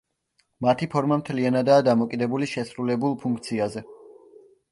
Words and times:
მათი 0.65 0.87
ფორმა 0.93 1.17
მთლიანადაა 1.19 1.83
დამოკიდებული 1.89 2.49
შესრულებულ 2.53 3.13
ფუნქციაზე. 3.27 3.87